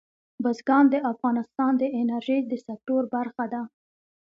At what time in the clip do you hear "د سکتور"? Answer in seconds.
2.47-3.01